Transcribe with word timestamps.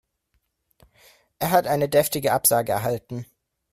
Er 1.37 1.51
hat 1.51 1.67
eine 1.67 1.87
deftige 1.87 2.31
Absage 2.31 2.71
erhalten. 2.71 3.27